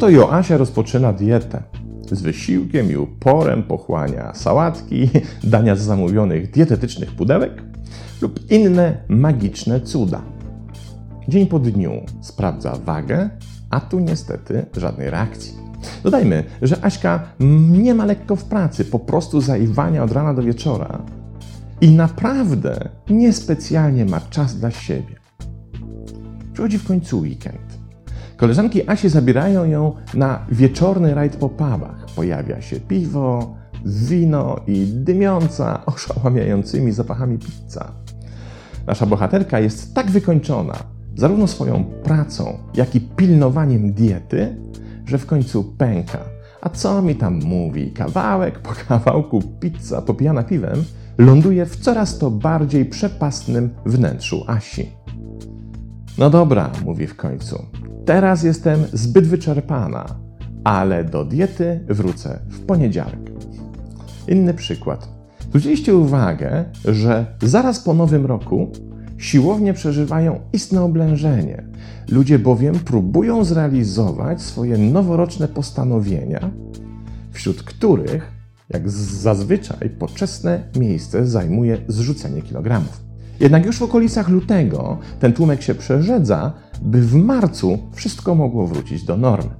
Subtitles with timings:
[0.00, 1.62] Oto Joasia rozpoczyna dietę.
[2.10, 5.08] Z wysiłkiem i uporem pochłania sałatki,
[5.44, 7.62] dania z zamówionych dietetycznych pudełek
[8.22, 10.22] lub inne magiczne cuda.
[11.28, 13.30] Dzień po dniu sprawdza wagę,
[13.70, 15.69] a tu niestety żadnej reakcji.
[16.02, 17.22] Dodajmy, że Aśka
[17.70, 21.02] nie ma lekko w pracy, po prostu zaiwania od rana do wieczora
[21.80, 25.14] i naprawdę niespecjalnie ma czas dla siebie.
[26.52, 27.80] Przychodzi w końcu weekend.
[28.36, 32.06] Koleżanki Asi zabierają ją na wieczorny rajd po pubach.
[32.16, 37.92] Pojawia się piwo, wino i dymiąca, oszałamiającymi zapachami pizza.
[38.86, 40.74] Nasza bohaterka jest tak wykończona,
[41.16, 44.56] zarówno swoją pracą, jak i pilnowaniem diety,
[45.10, 46.18] że w końcu pęka.
[46.60, 47.90] A co mi tam mówi?
[47.90, 50.84] Kawałek po kawałku pizza popijana piwem
[51.18, 54.90] ląduje w coraz to bardziej przepastnym wnętrzu Asi.
[56.18, 57.64] No dobra, mówi w końcu.
[58.04, 60.06] Teraz jestem zbyt wyczerpana,
[60.64, 63.30] ale do diety wrócę w poniedziałek.
[64.28, 65.08] Inny przykład.
[65.48, 68.72] Zwróciliście uwagę, że zaraz po nowym roku
[69.20, 71.64] siłownie przeżywają istne oblężenie.
[72.08, 76.50] Ludzie bowiem próbują zrealizować swoje noworoczne postanowienia,
[77.32, 78.32] wśród których,
[78.68, 83.00] jak zazwyczaj, poczesne miejsce zajmuje zrzucenie kilogramów.
[83.40, 89.04] Jednak już w okolicach lutego ten tłumek się przerzedza, by w marcu wszystko mogło wrócić
[89.04, 89.50] do normy.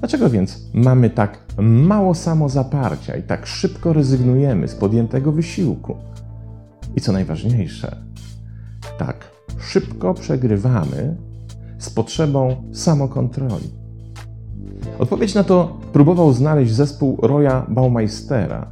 [0.00, 5.96] Dlaczego więc mamy tak mało samozaparcia i tak szybko rezygnujemy z podjętego wysiłku?
[6.96, 8.11] I co najważniejsze,
[8.98, 11.16] tak szybko przegrywamy
[11.78, 13.70] z potrzebą samokontroli.
[14.98, 18.66] Odpowiedź na to próbował znaleźć zespół Roya Baumeistera,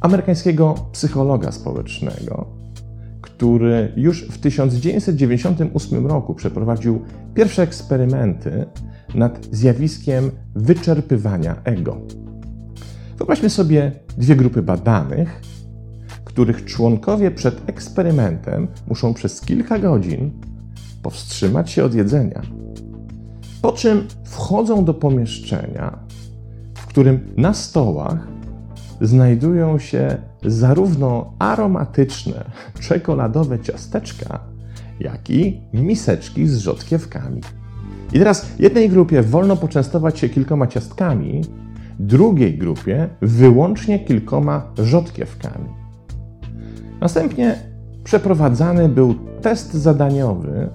[0.00, 2.46] amerykańskiego psychologa społecznego,
[3.20, 7.02] który już w 1998 roku przeprowadził
[7.34, 8.66] pierwsze eksperymenty
[9.14, 11.96] nad zjawiskiem wyczerpywania ego.
[13.18, 15.40] Wyobraźmy sobie dwie grupy badanych,
[16.32, 20.30] których członkowie przed eksperymentem muszą przez kilka godzin
[21.02, 22.42] powstrzymać się od jedzenia.
[23.62, 25.98] Po czym wchodzą do pomieszczenia,
[26.74, 28.28] w którym na stołach
[29.00, 32.44] znajdują się zarówno aromatyczne
[32.80, 34.40] czekoladowe ciasteczka,
[35.00, 37.40] jak i miseczki z rzodkiewkami.
[38.12, 41.42] I teraz jednej grupie wolno poczęstować się kilkoma ciastkami,
[41.98, 45.81] drugiej grupie wyłącznie kilkoma rzodkiewkami.
[47.02, 47.58] Następnie
[48.04, 50.68] przeprowadzany był test zadaniowy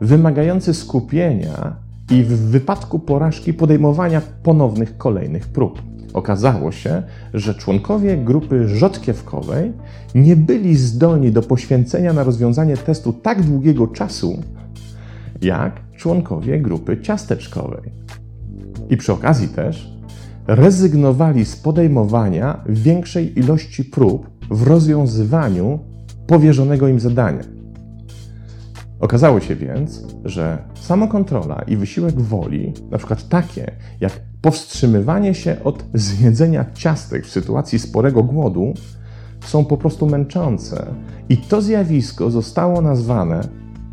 [0.00, 1.76] wymagający skupienia
[2.10, 5.82] i w wypadku porażki podejmowania ponownych kolejnych prób.
[6.14, 7.02] Okazało się,
[7.34, 9.72] że członkowie grupy rzodkiewkowej
[10.14, 14.42] nie byli zdolni do poświęcenia na rozwiązanie testu tak długiego czasu,
[15.42, 17.90] jak członkowie grupy ciasteczkowej.
[18.90, 19.92] I przy okazji też
[20.46, 25.78] rezygnowali z podejmowania większej ilości prób w rozwiązywaniu
[26.26, 27.42] powierzonego im zadania.
[29.00, 35.84] Okazało się więc, że samokontrola i wysiłek woli, na przykład takie jak powstrzymywanie się od
[35.94, 38.74] zjedzenia ciastek w sytuacji sporego głodu,
[39.44, 40.86] są po prostu męczące
[41.28, 43.48] i to zjawisko zostało nazwane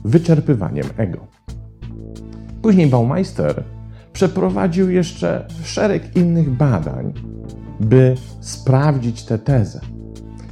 [0.05, 1.27] wyczerpywaniem ego.
[2.61, 3.63] Później Baumeister
[4.13, 7.13] przeprowadził jeszcze szereg innych badań,
[7.79, 9.94] by sprawdzić tę tezę.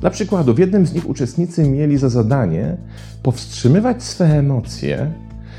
[0.04, 2.78] Dla przykładu, w jednym z nich uczestnicy mieli za zadanie
[3.22, 5.12] powstrzymywać swe emocje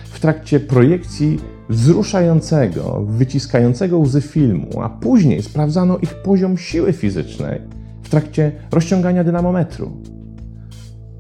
[0.04, 1.38] w trakcie projekcji
[1.68, 7.60] wzruszającego, wyciskającego łzy filmu, a później sprawdzano ich poziom siły fizycznej
[8.02, 9.92] w trakcie rozciągania dynamometru.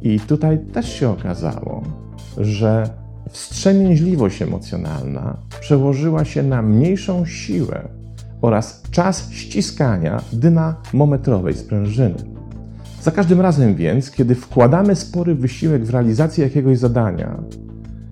[0.02, 1.82] I tutaj też się okazało,
[2.38, 2.90] że
[3.30, 7.88] wstrzemięźliwość emocjonalna przełożyła się na mniejszą siłę
[8.42, 12.33] oraz czas ściskania dynamometrowej sprężyny.
[13.04, 17.42] Za każdym razem więc, kiedy wkładamy spory wysiłek w realizację jakiegoś zadania,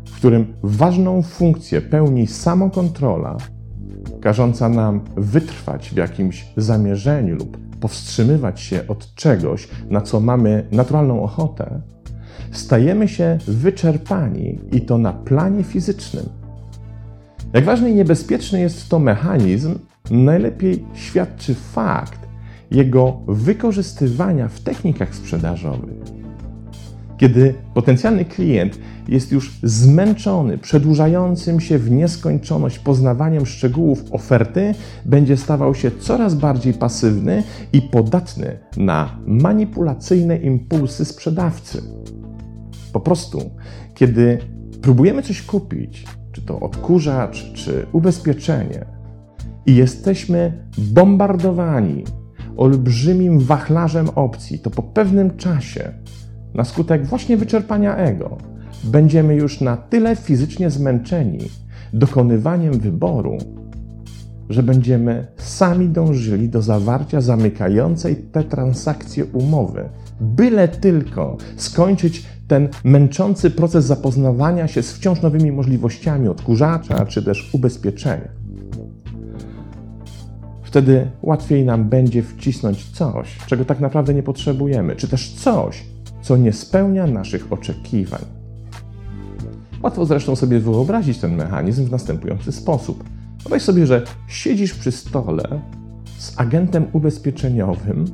[0.06, 3.36] w którym ważną funkcję pełni samokontrola,
[4.20, 11.22] każąca nam wytrwać w jakimś zamierzeniu lub powstrzymywać się od czegoś, na co mamy naturalną
[11.22, 11.80] ochotę,
[12.50, 16.24] stajemy się wyczerpani i to na planie fizycznym.
[17.52, 19.78] Jak ważny i niebezpieczny jest to mechanizm,
[20.10, 22.21] najlepiej świadczy fakt,
[22.72, 26.22] jego wykorzystywania w technikach sprzedażowych.
[27.16, 28.78] Kiedy potencjalny klient
[29.08, 34.74] jest już zmęczony przedłużającym się w nieskończoność poznawaniem szczegółów oferty,
[35.04, 37.42] będzie stawał się coraz bardziej pasywny
[37.72, 41.82] i podatny na manipulacyjne impulsy sprzedawcy.
[42.92, 43.50] Po prostu,
[43.94, 44.38] kiedy
[44.82, 48.84] próbujemy coś kupić, czy to odkurzacz, czy ubezpieczenie,
[49.66, 52.04] i jesteśmy bombardowani
[52.56, 55.92] olbrzymim wachlarzem opcji, to po pewnym czasie,
[56.54, 58.38] na skutek właśnie wyczerpania ego,
[58.84, 61.38] będziemy już na tyle fizycznie zmęczeni
[61.92, 63.38] dokonywaniem wyboru,
[64.48, 69.88] że będziemy sami dążyli do zawarcia zamykającej te transakcje umowy,
[70.20, 77.54] byle tylko skończyć ten męczący proces zapoznawania się z wciąż nowymi możliwościami odkurzacza czy też
[77.54, 78.41] ubezpieczenia.
[80.72, 85.84] Wtedy łatwiej nam będzie wcisnąć coś, czego tak naprawdę nie potrzebujemy, czy też coś,
[86.22, 88.20] co nie spełnia naszych oczekiwań.
[89.82, 93.04] Łatwo zresztą sobie wyobrazić ten mechanizm w następujący sposób.
[93.42, 95.60] Wyobraź sobie, że siedzisz przy stole
[96.18, 98.04] z agentem ubezpieczeniowym,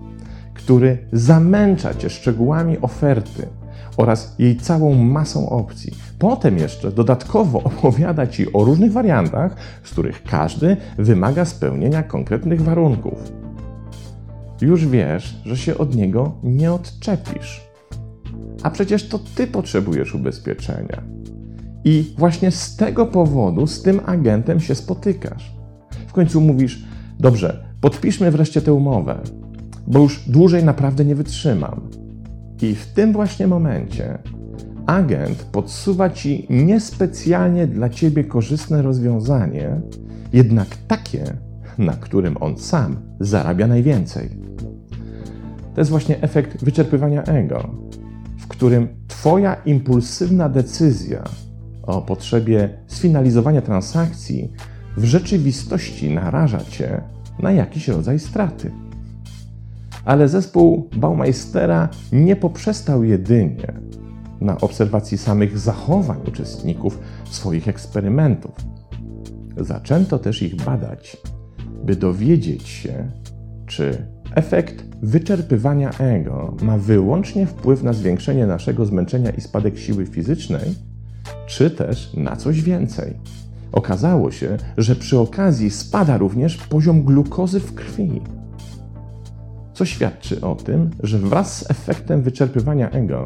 [0.54, 3.46] który zamęcza cię szczegółami oferty
[3.98, 5.92] oraz jej całą masą opcji.
[6.18, 13.32] Potem jeszcze dodatkowo opowiada ci o różnych wariantach, z których każdy wymaga spełnienia konkretnych warunków.
[14.60, 17.68] Już wiesz, że się od niego nie odczepisz.
[18.62, 21.02] A przecież to ty potrzebujesz ubezpieczenia.
[21.84, 25.54] I właśnie z tego powodu z tym agentem się spotykasz.
[26.06, 26.84] W końcu mówisz:
[27.18, 29.20] Dobrze, podpiszmy wreszcie tę umowę,
[29.86, 31.80] bo już dłużej naprawdę nie wytrzymam.
[32.62, 34.18] I w tym właśnie momencie
[34.86, 39.80] agent podsuwa ci niespecjalnie dla ciebie korzystne rozwiązanie,
[40.32, 41.24] jednak takie,
[41.78, 44.30] na którym on sam zarabia najwięcej.
[45.74, 47.70] To jest właśnie efekt wyczerpywania ego,
[48.38, 51.24] w którym Twoja impulsywna decyzja
[51.82, 54.52] o potrzebie sfinalizowania transakcji
[54.96, 57.02] w rzeczywistości naraża Cię
[57.38, 58.70] na jakiś rodzaj straty.
[60.08, 63.72] Ale zespół Baumeistera nie poprzestał jedynie
[64.40, 66.98] na obserwacji samych zachowań uczestników
[67.30, 68.52] swoich eksperymentów.
[69.56, 71.16] Zaczęto też ich badać,
[71.84, 73.10] by dowiedzieć się,
[73.66, 80.74] czy efekt wyczerpywania ego ma wyłącznie wpływ na zwiększenie naszego zmęczenia i spadek siły fizycznej,
[81.46, 83.14] czy też na coś więcej.
[83.72, 88.20] Okazało się, że przy okazji spada również poziom glukozy w krwi,
[89.78, 93.24] co świadczy o tym, że wraz z efektem wyczerpywania ego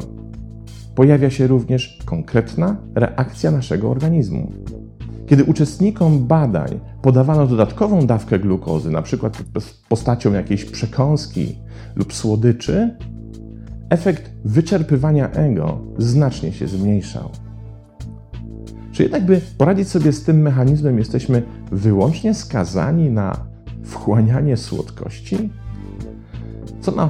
[0.95, 4.51] pojawia się również konkretna reakcja naszego organizmu.
[5.27, 9.29] Kiedy uczestnikom badań podawano dodatkową dawkę glukozy, np.
[9.89, 11.55] postacią jakiejś przekąski
[11.95, 12.97] lub słodyczy,
[13.89, 17.29] efekt wyczerpywania ego znacznie się zmniejszał.
[18.91, 23.37] Czy jednak, by poradzić sobie z tym mechanizmem, jesteśmy wyłącznie skazani na
[23.83, 25.49] wchłanianie słodkości?
[26.83, 27.09] Co ma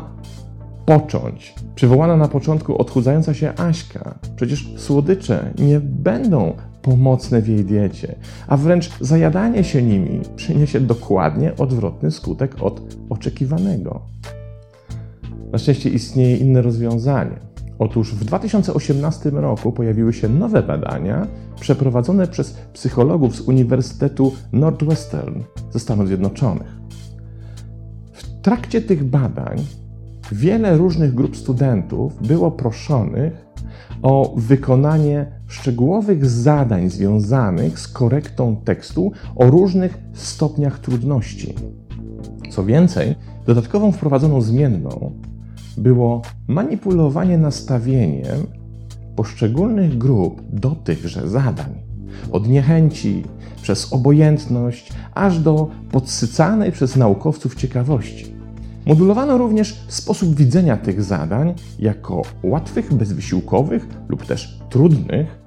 [0.85, 1.55] począć?
[1.75, 4.15] Przywołana na początku odchudzająca się Aśka.
[4.35, 8.15] Przecież słodycze nie będą pomocne w jej diecie,
[8.47, 14.01] a wręcz zajadanie się nimi przyniesie dokładnie odwrotny skutek od oczekiwanego.
[15.51, 17.39] Na szczęście istnieje inne rozwiązanie.
[17.79, 21.27] Otóż w 2018 roku pojawiły się nowe badania
[21.59, 25.41] przeprowadzone przez psychologów z Uniwersytetu Northwestern
[25.71, 26.82] ze Stanów Zjednoczonych.
[28.43, 29.65] Trakcie tych badań
[30.31, 33.45] wiele różnych grup studentów było proszonych
[34.01, 41.55] o wykonanie szczegółowych zadań związanych z korektą tekstu o różnych stopniach trudności.
[42.51, 43.15] Co więcej,
[43.45, 45.11] dodatkową wprowadzoną zmienną
[45.77, 48.47] było manipulowanie nastawieniem
[49.15, 51.73] poszczególnych grup do tychże zadań.
[52.31, 53.23] Od niechęci,
[53.61, 58.32] przez obojętność, aż do podsycanej przez naukowców ciekawości.
[58.85, 65.41] Modulowano również sposób widzenia tych zadań jako łatwych, bezwysiłkowych lub też trudnych,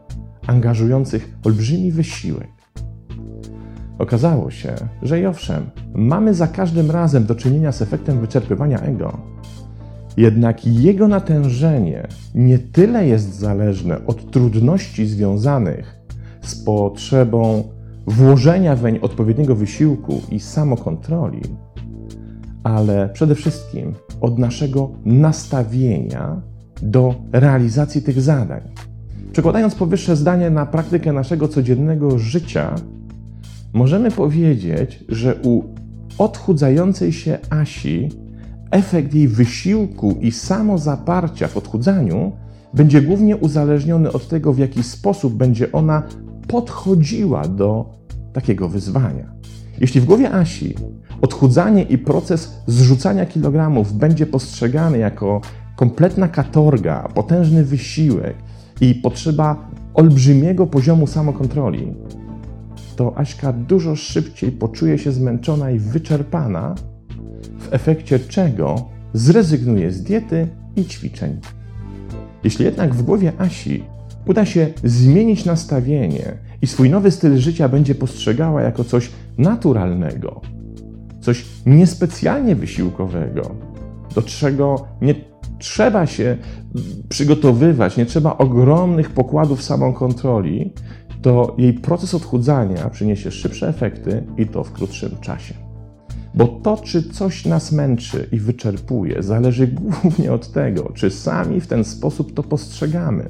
[0.46, 2.48] angażujących olbrzymi wysiłek.
[3.98, 9.18] Okazało się, że i owszem, mamy za każdym razem do czynienia z efektem wyczerpywania ego,
[10.16, 15.96] jednak jego natężenie nie tyle jest zależne od trudności związanych
[16.42, 17.64] z potrzebą
[18.06, 21.42] włożenia weń odpowiedniego wysiłku i samokontroli,
[22.66, 26.42] ale przede wszystkim od naszego nastawienia
[26.82, 28.60] do realizacji tych zadań.
[29.32, 32.74] Przekładając powyższe zdanie na praktykę naszego codziennego życia,
[33.72, 35.62] możemy powiedzieć, że u
[36.18, 38.08] odchudzającej się Asi
[38.70, 42.32] efekt jej wysiłku i samozaparcia w odchudzaniu
[42.74, 46.02] będzie głównie uzależniony od tego, w jaki sposób będzie ona
[46.48, 47.90] podchodziła do
[48.32, 49.35] takiego wyzwania.
[49.80, 50.74] Jeśli w głowie Asi
[51.22, 55.40] odchudzanie i proces zrzucania kilogramów będzie postrzegany jako
[55.76, 58.36] kompletna katorga, potężny wysiłek
[58.80, 61.94] i potrzeba olbrzymiego poziomu samokontroli,
[62.96, 66.74] to Aśka dużo szybciej poczuje się zmęczona i wyczerpana,
[67.58, 71.40] w efekcie czego zrezygnuje z diety i ćwiczeń.
[72.44, 73.82] Jeśli jednak w głowie Asi
[74.26, 80.40] uda się zmienić nastawienie i swój nowy styl życia będzie postrzegała jako coś naturalnego,
[81.20, 83.54] coś niespecjalnie wysiłkowego,
[84.14, 85.14] do czego nie
[85.58, 86.36] trzeba się
[87.08, 90.72] przygotowywać, nie trzeba ogromnych pokładów samokontroli,
[91.22, 95.54] to jej proces odchudzania przyniesie szybsze efekty i to w krótszym czasie.
[96.34, 101.66] Bo to, czy coś nas męczy i wyczerpuje, zależy głównie od tego, czy sami w
[101.66, 103.28] ten sposób to postrzegamy.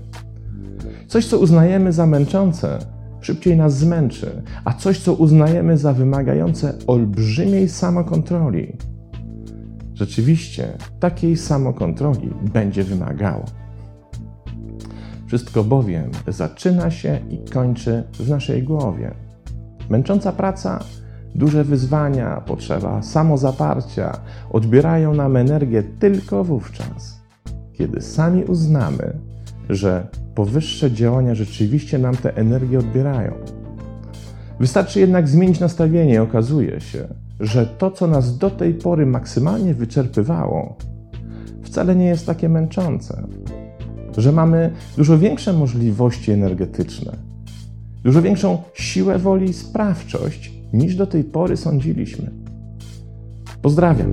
[1.06, 2.78] Coś, co uznajemy za męczące,
[3.26, 8.76] szybciej nas zmęczy, a coś, co uznajemy za wymagające olbrzymiej samokontroli,
[9.95, 13.45] rzeczywiście takiej samokontroli będzie wymagało.
[15.26, 19.14] Wszystko bowiem zaczyna się i kończy w naszej głowie.
[19.90, 20.85] Męcząca praca,
[21.35, 24.18] duże wyzwania, potrzeba samozaparcia
[24.50, 27.21] odbierają nam energię tylko wówczas,
[27.73, 29.18] kiedy sami uznamy,
[29.68, 33.33] że powyższe działania rzeczywiście nam tę energię odbierają.
[34.61, 37.09] Wystarczy jednak zmienić nastawienie i okazuje się,
[37.40, 40.76] że to, co nas do tej pory maksymalnie wyczerpywało,
[41.62, 43.26] wcale nie jest takie męczące.
[44.16, 47.12] Że mamy dużo większe możliwości energetyczne,
[48.05, 52.31] dużo większą siłę woli i sprawczość niż do tej pory sądziliśmy.
[53.62, 54.11] Pozdrawiam.